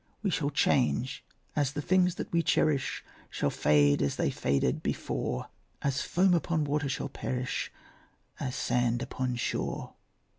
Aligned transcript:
We 0.23 0.31
shall 0.31 0.49
change 0.49 1.23
as 1.55 1.73
the 1.73 1.81
things 1.83 2.15
that 2.15 2.31
we 2.31 2.41
cherish, 2.41 3.03
Shall 3.29 3.51
fade 3.51 4.01
as 4.01 4.15
they 4.15 4.31
faded 4.31 4.81
before, 4.81 5.49
As 5.83 6.01
foam 6.01 6.33
upon 6.33 6.63
water 6.63 6.89
shall 6.89 7.07
perish, 7.07 7.71
As 8.39 8.55
sand 8.55 9.03
upon 9.03 9.35
shore. 9.35 9.93